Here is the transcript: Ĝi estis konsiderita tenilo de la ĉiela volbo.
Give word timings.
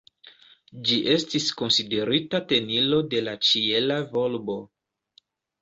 Ĝi 0.87 0.95
estis 1.15 1.49
konsiderita 1.59 2.41
tenilo 2.53 3.03
de 3.13 3.23
la 3.29 3.37
ĉiela 3.51 4.03
volbo. 4.17 4.57